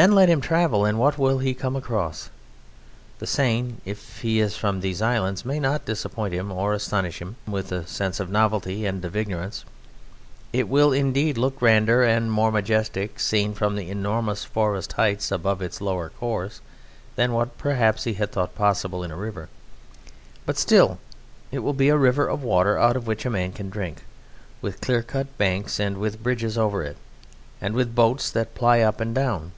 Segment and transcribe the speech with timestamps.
[0.00, 2.30] Then let him travel, and what will he come across?
[3.18, 7.36] The Seine, if he is from these islands, may not disappoint him or astonish him
[7.46, 9.66] with a sense of novelty and of ignorance.
[10.50, 15.60] It will indeed look grander and more majestic, seen from the enormous forest heights above
[15.60, 16.62] its lower course,
[17.16, 19.50] than what, perhaps, he had thought possible in a river,
[20.46, 21.00] but still
[21.50, 24.04] it will be a river of water out of which a man can drink,
[24.62, 26.96] with clear cut banks and with bridges over it,
[27.60, 29.52] and with boats that ply up and down.